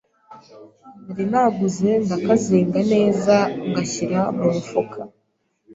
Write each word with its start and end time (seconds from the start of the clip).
nari 1.05 1.23
naguze 1.31 1.89
ndakazinga 2.05 2.79
neza 2.93 3.35
ngashyira 3.69 4.19
mu 4.37 4.45
mufuka 4.55 4.99